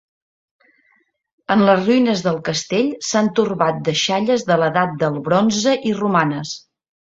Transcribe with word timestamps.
En 1.55 1.61
les 1.69 1.81
ruïnes 1.83 2.23
del 2.29 2.39
castell 2.47 2.89
s'han 3.09 3.31
torbat 3.41 3.85
deixalles 3.91 4.49
de 4.51 4.59
l'Edat 4.65 4.99
del 5.07 5.23
bronze 5.31 5.79
i 5.93 5.97
romanes. 6.03 6.59